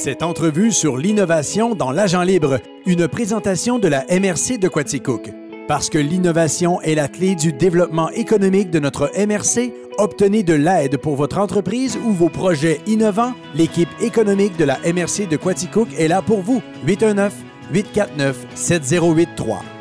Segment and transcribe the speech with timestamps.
[0.00, 5.30] Cette entrevue sur l'innovation dans l'agent libre, une présentation de la MRC de Quaticook.
[5.68, 10.96] Parce que l'innovation est la clé du développement économique de notre MRC, obtenez de l'aide
[10.96, 13.34] pour votre entreprise ou vos projets innovants.
[13.54, 16.62] L'équipe économique de la MRC de Quaticook est là pour vous.
[16.86, 17.34] 819
[17.70, 19.79] 849 7083.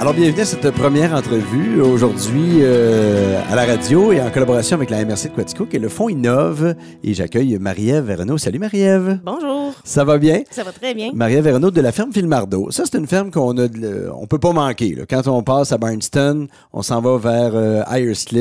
[0.00, 4.88] Alors, bienvenue à cette première entrevue aujourd'hui euh, à la radio et en collaboration avec
[4.88, 6.74] la MRC de Quaticook et le Fonds Innove.
[7.04, 8.38] Et j'accueille Marie-Ève Verneau.
[8.38, 9.20] Salut Marie-Ève.
[9.22, 9.74] Bonjour.
[9.84, 10.40] Ça va bien?
[10.50, 11.10] Ça va très bien.
[11.12, 12.70] Marie-Ève Verneau de la ferme Filmardo.
[12.70, 14.94] Ça, c'est une ferme qu'on a, de- on peut pas manquer.
[14.94, 15.04] là.
[15.08, 17.82] Quand on passe à Barnston, on s'en va vers euh,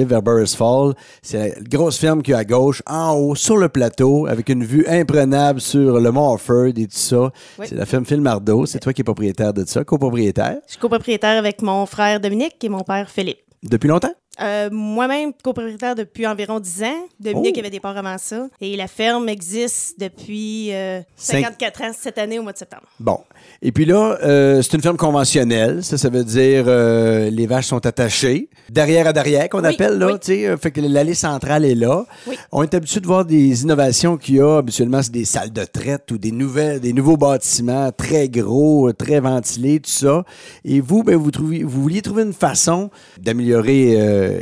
[0.05, 0.93] vers Burris Fall.
[1.21, 4.63] C'est la grosse ferme qui est à gauche, en haut, sur le plateau, avec une
[4.63, 7.31] vue imprenable sur le Mont Offord et tout ça.
[7.59, 7.65] Oui.
[7.67, 8.65] C'est la ferme Filmardo.
[8.65, 10.55] C'est toi qui es propriétaire de ça, copropriétaire?
[10.65, 13.41] Je suis copropriétaire avec mon frère Dominique et mon père Philippe.
[13.63, 14.13] Depuis longtemps?
[14.41, 17.07] Euh, Moi-même, copropriétaire depuis environ 10 ans.
[17.19, 17.59] Dominique Oh.
[17.59, 18.47] avait des parts avant ça.
[18.61, 22.83] Et la ferme existe depuis euh, Cinq- 54 ans cette année au mois de septembre.
[22.99, 23.19] Bon.
[23.61, 25.83] Et puis là, euh, c'est une ferme conventionnelle.
[25.83, 28.49] Ça, ça veut dire euh, les vaches sont attachées.
[28.69, 30.07] Derrière à derrière, qu'on Oui, appelle, là.
[30.13, 30.19] oui.
[30.21, 32.05] tu sais, Fait que l'allée centrale est là.
[32.27, 32.37] Oui.
[32.51, 34.57] On est habitué de voir des innovations qu'il y a.
[34.57, 39.19] Habituellement, c'est des salles de traite ou des, nouvelles, des nouveaux bâtiments très gros, très
[39.19, 40.23] ventilés, tout ça.
[40.63, 43.95] Et vous, ben, vous, trouviez, vous vouliez trouver une façon d'améliorer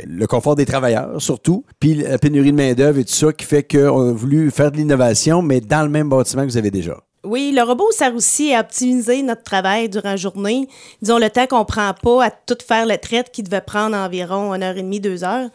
[0.06, 3.62] le confort des travailleurs, surtout, puis la pénurie de main-d'œuvre et tout ça, qui fait
[3.62, 6.96] qu'on a voulu faire de l'innovation, mais dans le même bâtiment que vous avez déjà.
[7.24, 10.68] Oui, le robot sert aussi à optimiser notre travail durant la journée.
[11.02, 14.54] Disons, le temps qu'on prend pas à tout faire le traite qui devait prendre environ
[14.54, 15.50] une heure et demie, deux heures,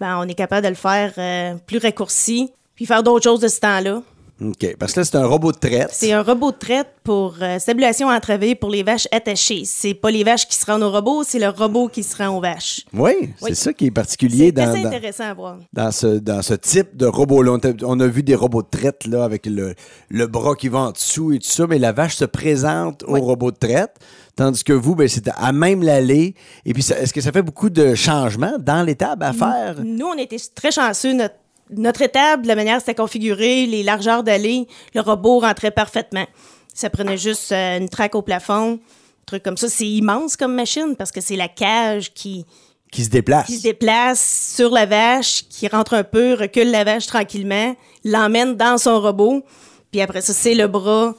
[0.00, 3.48] ben, on est capable de le faire euh, plus raccourci, puis faire d'autres choses de
[3.48, 4.02] ce temps-là.
[4.40, 4.76] OK.
[4.78, 5.90] Parce que là, c'est un robot de traite.
[5.92, 7.58] C'est un robot de traite pour euh,
[8.04, 9.62] en travée pour les vaches attachées.
[9.64, 12.36] C'est pas les vaches qui se rendent au robot, c'est le robot qui se rend
[12.36, 12.80] aux vaches.
[12.92, 15.58] Oui, c'est ça qui est particulier C'est dans, intéressant à voir.
[15.72, 17.58] dans ce, dans ce type de robot-là.
[17.84, 19.74] On, a vu des robots de traite là, avec le,
[20.08, 23.20] le bras qui va en dessous et tout ça, mais la vache se présente au
[23.20, 23.94] robot de traite.
[24.36, 26.34] Tandis que vous, ben, c'est à même l'allée.
[26.64, 29.76] Et puis, ça- est-ce que ça fait beaucoup de changements dans l'étable à faire?
[29.84, 31.12] Nous, on était très chanceux.
[31.12, 31.36] Notre,
[31.70, 36.26] notre étable, la manière c'était configuré, les largeurs d'allée, le robot rentrait parfaitement.
[36.74, 39.68] Ça prenait juste euh, une traque au plafond, un truc comme ça.
[39.68, 42.44] C'est immense comme machine parce que c'est la cage qui,
[42.90, 43.46] Qui se déplace.
[43.46, 48.56] qui se déplace sur la vache, qui rentre un peu, recule la vache tranquillement, l'emmène
[48.56, 49.44] dans son robot.
[49.90, 51.14] Puis après ça, c'est le bras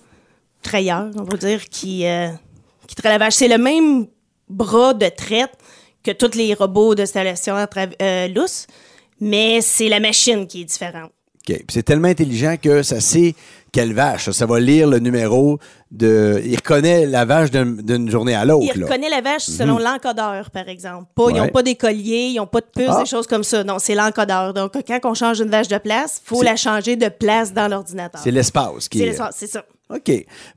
[0.61, 2.29] trayeur, on va dire, qui, euh,
[2.87, 3.35] qui traite la vache.
[3.35, 4.07] C'est le même
[4.49, 5.53] bras de traite
[6.03, 7.67] que tous les robots d'installation à
[8.01, 8.67] euh, lousse,
[9.19, 11.11] mais c'est la machine qui est différente.
[11.47, 11.55] OK.
[11.57, 13.35] Puis c'est tellement intelligent que ça sait
[13.71, 14.31] quelle vache.
[14.31, 15.59] Ça va lire le numéro
[15.91, 16.41] de.
[16.43, 18.65] Il reconnaît la vache d'un- d'une journée à l'autre.
[18.73, 18.87] Il là.
[18.87, 21.05] reconnaît la vache selon l'encodeur, par exemple.
[21.13, 21.39] Pas, Ils Mhm.
[21.41, 23.01] N'ont pas des colliers, ils n'ont pas de puces, Ah.
[23.01, 23.63] des choses comme ça.
[23.63, 24.55] Non, c'est l'encodeur.
[24.55, 27.53] Donc, quand on change une vache de place, il faut C'est- la changer de place
[27.53, 28.21] dans l'ordinateur.
[28.23, 29.07] C'est l'espace qui C'est est.
[29.09, 29.63] l'espace, c'est ça.
[29.93, 30.07] OK.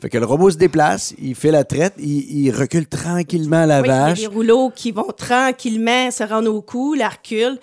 [0.01, 3.83] Fait que le robot se déplace, il fait la traite, il, il recule tranquillement la
[3.83, 4.21] Oui, il y a vache.
[4.21, 7.59] des rouleaux qui vont tranquillement se rendre au cou, la reculent.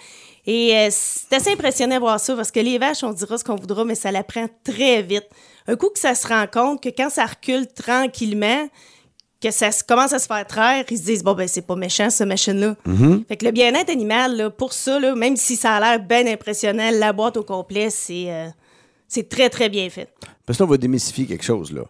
[0.47, 3.43] Et euh, c'est assez impressionnant de voir ça parce que les vaches, on dira ce
[3.43, 5.27] qu'on voudra, mais ça la prend très vite.
[5.67, 8.67] Un coup que ça se rend compte que quand ça recule tranquillement,
[9.41, 12.09] que ça commence à se faire traire, ils se disent, bon, ben, c'est pas méchant,
[12.09, 12.75] cette machine-là.
[12.87, 13.27] Mm-hmm.
[13.27, 16.27] Fait que le bien-être animal, là, pour ça, là, même si ça a l'air bien
[16.27, 18.47] impressionnant, la boîte au complet, c'est euh,
[19.07, 20.09] c'est très, très bien fait.
[20.45, 21.71] Parce que là, on va démystifier quelque chose.
[21.71, 21.83] Là.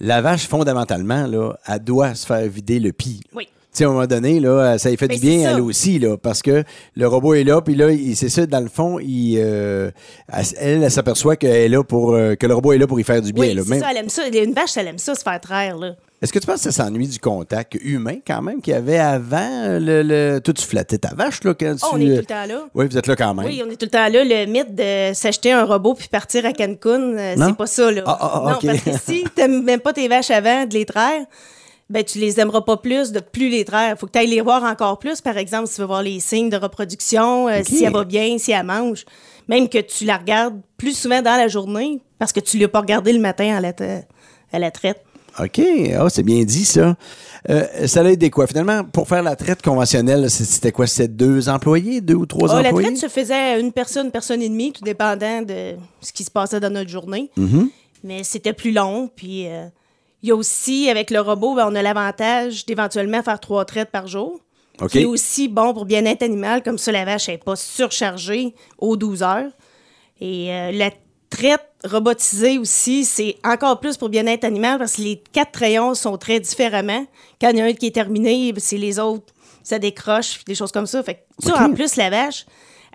[0.00, 3.20] La vache, fondamentalement, là, elle doit se faire vider le pis.
[3.34, 3.48] Oui.
[3.72, 5.50] Tu sais, à un moment donné, là, ça lui fait Ben, du bien, ça.
[5.52, 6.62] elle aussi, là, parce que
[6.94, 9.90] le robot est là, puis là, c'est ça, dans le fond, il, euh,
[10.30, 13.00] elle, elle, elle s'aperçoit qu'elle est là pour, euh, que le robot est là pour
[13.00, 13.44] y faire du bien.
[13.48, 13.62] Oui, là.
[13.64, 14.26] c'est Même- ça, elle aime ça.
[14.28, 15.94] Une vache, elle aime ça, se faire traire, là.
[16.20, 18.98] Est-ce que tu penses que ça s'ennuie du contact humain, quand même, qu'il y avait
[18.98, 19.38] avant?
[19.64, 20.40] euh, Le, le...
[20.40, 21.80] Toi, tu flattais ta vache, là, quand tu...
[21.84, 22.64] Oh, on est tout le temps là.
[22.74, 23.46] Oui, vous êtes là quand même.
[23.46, 24.22] Oui, on est tout le temps là.
[24.22, 28.02] Le mythe de s'acheter un robot puis partir à Cancun, euh, c'est pas ça, là.
[28.06, 30.84] Ah, ah, ah, non, parce que si t'aimes même pas tes vaches avant de les
[30.84, 31.22] traire,
[31.92, 33.98] ben tu les aimeras pas plus de plus les traire.
[33.98, 36.20] Faut que tu ailles les voir encore plus, par exemple, si tu veux voir les
[36.20, 39.04] signes de reproduction, euh, si elle va bien, si elle mange.
[39.46, 42.80] Même que tu la regardes plus souvent dans la journée parce que tu l'as pas
[42.80, 43.74] regardé le matin à la,
[44.52, 45.04] à la traite.
[45.38, 45.60] OK.
[45.98, 46.96] Ah, c'est bien dit, ça.
[47.50, 48.46] Euh, ça a aidé quoi?
[48.46, 50.86] Finalement, pour faire la traite conventionnelle, c'était quoi?
[50.86, 52.88] C'était deux employés, deux ou trois la employés?
[52.88, 56.30] traite se faisait à une personne, personne et demie, tout dépendant de ce qui se
[56.30, 57.30] passait dans notre journée.
[57.38, 57.68] Mm-hmm.
[58.04, 59.10] Mais c'était plus long.
[59.14, 59.66] Puis euh,
[60.22, 63.90] il y a aussi, avec le robot, ben, on a l'avantage d'éventuellement faire trois traites
[63.90, 64.40] par jour.
[64.80, 64.90] OK.
[64.90, 68.96] Qui est aussi bon pour bien-être animal, comme ça la vache n'est pas surchargée aux
[68.96, 69.50] 12 heures.
[70.20, 70.90] Et euh, la
[71.28, 76.16] traite robotisée aussi, c'est encore plus pour bien-être animal parce que les quatre rayons sont
[76.16, 77.04] très différemment.
[77.40, 79.32] Quand il y en a un qui est terminé, c'est les autres,
[79.62, 81.02] ça décroche, des choses comme ça.
[81.02, 82.46] Fait que ça, en plus, la vache,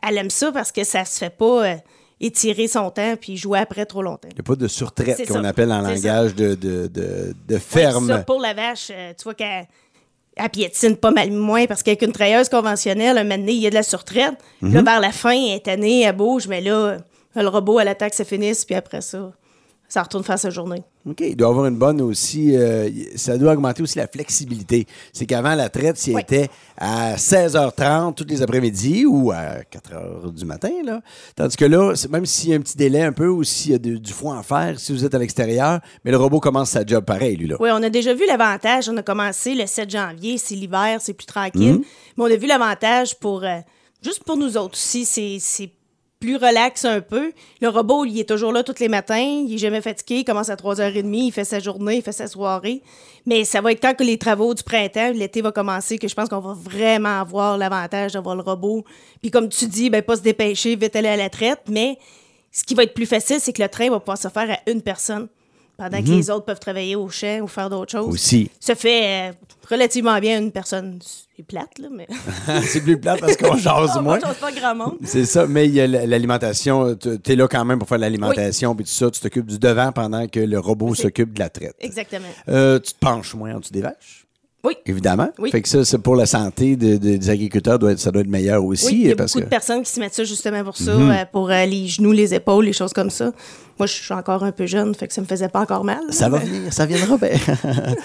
[0.01, 1.65] elle aime ça parce que ça se fait pas.
[1.65, 1.75] euh,
[2.19, 4.27] étirer son temps puis jouer après trop longtemps.
[4.31, 7.59] Il n'y a pas de surtraite qu'on appelle en langage de, de, de, de Ouais,
[7.59, 8.07] ferme.
[8.07, 9.67] ça, pour la vache, euh, tu vois qu'elle
[10.35, 13.67] elle piétine pas mal moins parce qu'avec une trailleuse conventionnelle, un moment donné, il y
[13.67, 14.35] a de la surtraite.
[14.59, 14.73] Puis Mhm.
[14.75, 16.97] Là, vers la fin, elle est tannée, elle bouge, mais là,
[17.35, 19.31] le robot, elle attaque, ça finisse, puis après ça,
[19.89, 20.83] ça retourne faire sa journée.
[21.09, 21.21] OK.
[21.21, 22.55] Il doit avoir une bonne aussi.
[22.55, 24.85] euh, ça doit augmenter aussi la flexibilité.
[25.13, 26.21] C'est qu'avant, la traite, s'il Oui.
[26.21, 31.01] était à 16h30 tous les après-midi ou à 4h du matin, là.
[31.35, 33.75] Tandis que là, même s'il y a un petit délai un peu ou s'il y
[33.75, 36.71] a de- du foin à faire, si vous êtes à l'extérieur, mais le robot commence
[36.71, 37.55] sa job pareil, lui, là.
[37.59, 38.89] Oui, on a déjà vu l'avantage.
[38.89, 41.33] On a commencé le 7 janvier, c'est l'hiver, c'est plus Mhm.
[41.33, 41.79] tranquille.
[42.17, 43.43] Mais on a vu l'avantage pour.
[43.43, 43.59] euh,
[44.03, 45.69] juste pour nous autres aussi, c'est- c'est
[46.19, 47.31] plus relax un peu.
[47.61, 50.49] Le robot, il est toujours là tous les matins, il est jamais fatigué, il commence
[50.49, 52.81] à 3h30, il fait sa journée, il fait sa soirée.
[53.25, 56.15] Mais ça va être quand que les travaux du printemps, l'été va commencer, que je
[56.15, 58.83] pense qu'on va vraiment avoir l'avantage d'avoir le robot.
[59.21, 61.97] Puis comme tu dis, ben pas se dépêcher, vite aller à la traite, mais
[62.51, 64.69] ce qui va être plus facile, c'est que le train va pouvoir se faire à
[64.69, 65.27] une personne.
[65.77, 68.07] Pendant que les autres peuvent travailler au champ ou faire d'autres choses.
[68.07, 68.13] Mhm.
[68.13, 68.51] Aussi.
[68.59, 69.33] Ça fait euh,
[69.69, 70.99] relativement bien une personne.
[71.35, 72.07] C'est plate, là, mais.
[72.63, 74.19] c'est plus plat parce qu'on jase On moins.
[74.19, 74.97] change pas grand monde.
[75.03, 76.95] C'est ça, mais il y a l'alimentation.
[76.95, 79.11] Tu es là quand même pour faire l'alimentation, puis tout ça.
[79.11, 81.75] Tu t'occupes du devant pendant que le robot s'occupe de la traite.
[81.79, 82.27] Exactement.
[82.49, 84.26] Euh, tu te penches moins en dessous des vaches?
[84.63, 84.75] Oui.
[84.85, 85.29] Évidemment.
[85.39, 85.51] Oui.
[85.51, 88.21] Fait que ça, c'est pour la santé de- de- des agriculteurs, doit être- ça doit
[88.21, 88.87] être meilleur aussi.
[88.87, 89.45] Oui, il y a parce beaucoup que...
[89.45, 91.11] de personnes qui se mettent ça justement pour ça, Mhm.
[91.11, 93.31] euh, pour euh, les genoux, les épaules, les choses comme ça.
[93.79, 95.99] Moi, je suis encore un peu jeune, fait que ça me faisait pas encore mal.
[96.09, 97.29] Ça va venir, ça viendra bien.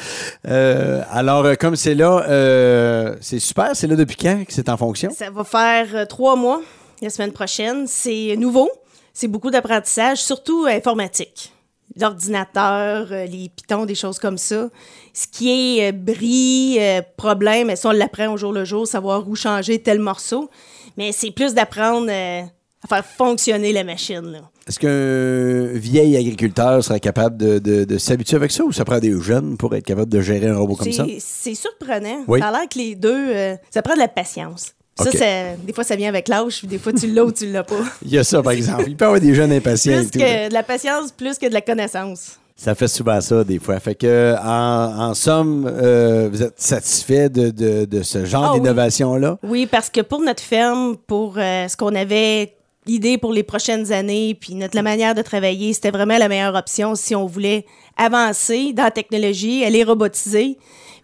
[0.49, 3.71] Euh, alors, euh, comme c'est là, euh, c'est super.
[3.75, 5.11] C'est là depuis quand que c'est en fonction?
[5.17, 6.61] Ça va faire euh, trois mois
[7.01, 7.85] la semaine prochaine.
[7.87, 8.71] C'est nouveau.
[9.15, 11.53] C'est beaucoup d'apprentissage, surtout euh, informatique.
[12.01, 14.69] L'ordinateur, euh, les pitons, des choses comme ça.
[15.13, 18.87] Ce qui est euh, bris, euh, problème, mais ça, on l'apprend au jour le jour,
[18.87, 20.49] savoir où changer tel morceau.
[20.97, 24.43] Mais c'est plus d'apprendre à faire fonctionner la machine.
[24.69, 28.99] Est-ce qu'un vieil agriculteur serait capable de, de- de s'habituer avec ça ou ça prend
[28.99, 31.05] des jeunes pour être capable de gérer un robot comme ça?
[31.07, 32.25] C'est- C'est surprenant.
[32.29, 32.41] Oui.
[32.41, 34.73] Ça a l'air que les deux, euh, ça prend de la patience.
[35.11, 37.65] Ça, des fois, ça vient avec l'âge, puis des fois, tu l'as ou tu l'as
[37.65, 37.75] pas.
[38.05, 38.85] Il y a ça, par exemple.
[38.87, 40.19] Il peut y avoir des jeunes impatients Plus et tout.
[40.19, 40.25] là.
[40.45, 42.39] que de la patience, plus que de la connaissance.
[42.55, 43.81] Ça fait souvent ça, des fois.
[43.81, 48.59] Fait que, en, en somme, euh, vous êtes satisfait de, de- de ce genre Ah
[48.59, 49.39] d'innovation-là?
[49.43, 52.55] Oui, parce que pour notre ferme, pour euh, ce qu'on avait
[52.87, 56.55] l'idée pour les prochaines années, puis notre la manière de travailler, c'était vraiment la meilleure
[56.55, 57.65] option si on voulait
[57.97, 60.59] avancer dans la technologie, aller robotiser,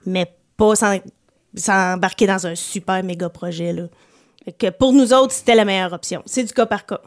[0.06, 0.98] mais pas s'en-
[1.54, 3.72] s'embarquer dans un super méga projet.
[3.72, 3.84] Là.
[4.58, 6.22] Que pour nous autres, c'était la meilleure option.
[6.26, 7.00] C'est du cas par cas.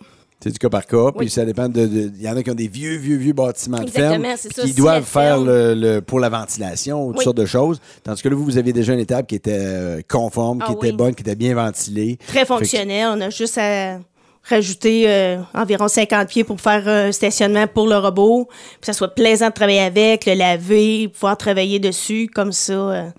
[0.44, 1.86] C'est du cas par cas, puis ça dépend de.
[1.86, 4.38] de- Il y en a qui ont des vieux, vieux, vieux bâtiments de Exactement, ferme
[4.40, 4.64] c'est puis ça.
[4.68, 7.24] qui doivent faire ferme- le, le- pour la ventilation ou toutes Oui.
[7.26, 7.80] sortes de choses.
[8.04, 10.74] Tandis que là, vous, vous aviez déjà une étape qui était euh, conforme, qui Ah
[10.74, 10.92] était oui.
[10.94, 12.18] bonne, qui était bien ventilée.
[12.28, 13.10] Très fonctionnel.
[13.16, 14.00] On a juste à
[14.50, 18.94] rajouter euh, environ 50 pieds pour faire un stationnement pour le robot, puis que ça
[18.94, 23.10] soit plaisant de travailler avec, le laver, pouvoir travailler dessus, comme ça, euh,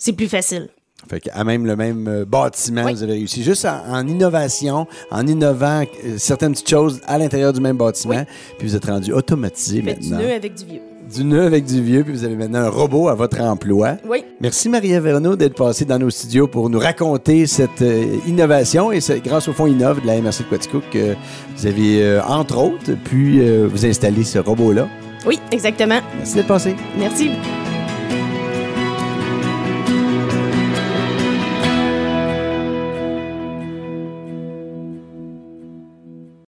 [0.00, 0.68] c'est plus facile.
[1.08, 2.92] Fait qu'à même le même euh, bâtiment, Oui.
[2.94, 3.42] vous avez réussi.
[3.42, 8.24] Juste en, en innovation, en innovant euh, certaines petites choses à l'intérieur du même bâtiment,
[8.58, 10.26] puis vous êtes rendu automatisé Faites du maintenant.
[10.26, 10.80] nœud avec du vieux.
[11.14, 13.96] Du nœud avec du vieux, puis vous avez maintenant un robot à votre emploi.
[14.06, 14.24] Oui.
[14.42, 19.00] Merci Maria Verneau d'être passée dans nos studios pour nous raconter cette euh, innovation et
[19.00, 21.14] c'est grâce au Fonds Innove de la MRC de Quaticook que
[21.56, 24.86] vous avez, entre autres, pu vous installer ce robot-là.
[25.26, 26.00] Oui, exactement.
[26.18, 26.74] Merci d'être passé.
[26.98, 27.30] Merci.